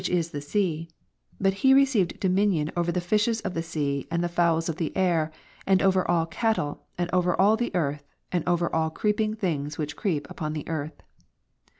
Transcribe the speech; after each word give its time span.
301 0.03 0.19
is 0.19 0.31
the 0.31 0.41
sea; 0.41 0.89
but 1.39 1.53
he 1.53 1.75
received 1.75 2.19
dominion 2.19 2.71
over 2.75 2.91
the 2.91 2.99
fishes 2.99 3.39
of 3.41 3.53
the 3.53 3.61
sea, 3.61 4.07
andthej'oiols 4.09 4.67
of 4.67 4.77
the 4.77 4.91
air, 4.97 5.31
and 5.67 5.79
over 5.79 6.09
all 6.09 6.25
cattle, 6.25 6.87
and 6.97 7.07
over 7.13 7.39
all 7.39 7.55
the 7.55 7.69
earth, 7.75 8.03
and 8.31 8.43
over 8.49 8.73
all 8.75 8.89
creeping 8.89 9.35
things 9.35 9.77
which 9.77 9.95
creep 9.95 10.27
upon 10.27 10.53
the 10.53 10.67
earth. 10.67 11.03